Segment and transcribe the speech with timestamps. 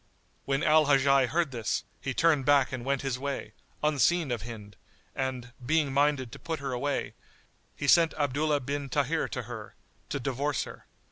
[0.01, 0.07] [FN#95]
[0.45, 3.53] When Al Hajjaj heard this, he turned back and went his way,
[3.83, 4.75] unseen of Hind;
[5.13, 7.13] and, being minded to put her away,
[7.75, 9.75] he sent Abdullah bin Tahir to her,
[10.09, 10.87] to divorce her.